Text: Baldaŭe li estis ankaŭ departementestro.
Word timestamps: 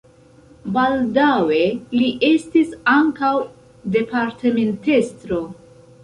Baldaŭe 0.75 1.59
li 1.97 2.07
estis 2.29 2.71
ankaŭ 2.93 3.33
departementestro. 3.97 5.39